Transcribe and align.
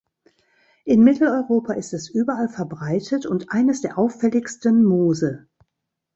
In 0.83 1.03
Mitteleuropa 1.03 1.73
ist 1.73 1.93
es 1.93 2.09
überall 2.09 2.49
verbreitet 2.49 3.27
und 3.27 3.51
eines 3.51 3.81
der 3.81 3.99
auffälligsten 3.99 4.83
Moose. 4.83 5.47